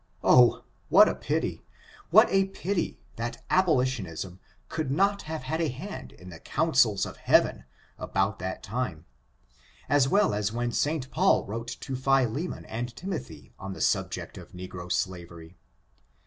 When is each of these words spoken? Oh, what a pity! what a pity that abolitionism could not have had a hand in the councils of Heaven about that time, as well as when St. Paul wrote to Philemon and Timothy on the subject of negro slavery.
Oh, 0.23 0.63
what 0.89 1.07
a 1.07 1.13
pity! 1.13 1.61
what 2.09 2.27
a 2.31 2.45
pity 2.45 2.97
that 3.17 3.43
abolitionism 3.51 4.39
could 4.67 4.89
not 4.89 5.21
have 5.29 5.43
had 5.43 5.61
a 5.61 5.67
hand 5.69 6.11
in 6.13 6.29
the 6.31 6.39
councils 6.39 7.05
of 7.05 7.17
Heaven 7.17 7.65
about 7.99 8.39
that 8.39 8.63
time, 8.63 9.05
as 9.87 10.07
well 10.09 10.33
as 10.33 10.51
when 10.51 10.71
St. 10.71 11.11
Paul 11.11 11.45
wrote 11.45 11.67
to 11.81 11.95
Philemon 11.95 12.65
and 12.65 12.95
Timothy 12.95 13.53
on 13.59 13.73
the 13.73 13.79
subject 13.81 14.39
of 14.39 14.53
negro 14.53 14.91
slavery. 14.91 15.55